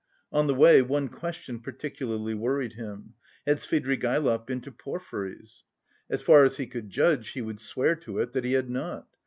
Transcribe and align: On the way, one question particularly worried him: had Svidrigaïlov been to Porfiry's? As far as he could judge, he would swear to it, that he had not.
On 0.31 0.47
the 0.47 0.55
way, 0.55 0.81
one 0.81 1.09
question 1.09 1.59
particularly 1.59 2.33
worried 2.33 2.73
him: 2.73 3.13
had 3.45 3.57
Svidrigaïlov 3.57 4.47
been 4.47 4.59
to 4.61 4.71
Porfiry's? 4.71 5.63
As 6.09 6.23
far 6.23 6.43
as 6.43 6.57
he 6.57 6.65
could 6.65 6.89
judge, 6.89 7.33
he 7.33 7.41
would 7.43 7.59
swear 7.59 7.95
to 7.97 8.17
it, 8.17 8.33
that 8.33 8.43
he 8.43 8.53
had 8.53 8.67
not. 8.71 9.05